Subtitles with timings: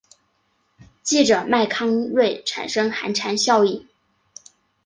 [1.03, 3.87] 记者麦康瑞产生寒蝉效应。